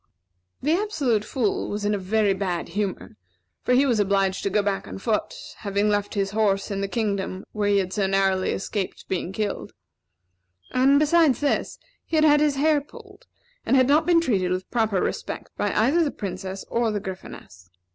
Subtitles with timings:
[0.63, 3.17] The Absolute Fool was in a very bad humor;
[3.61, 6.87] for he was obliged to go back on foot, having left his horse in the
[6.87, 9.73] kingdom where he had so narrowly escaped being killed;
[10.71, 13.27] and, besides this, he had had his hair pulled;
[13.63, 17.69] and had not been treated with proper respect by either the Princess or the Gryphoness.